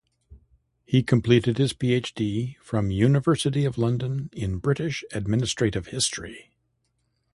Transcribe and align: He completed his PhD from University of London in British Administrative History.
He 0.83 1.03
completed 1.03 1.59
his 1.59 1.73
PhD 1.73 2.57
from 2.57 2.89
University 2.89 3.65
of 3.65 3.77
London 3.77 4.31
in 4.33 4.57
British 4.57 5.03
Administrative 5.13 5.89
History. 5.89 6.49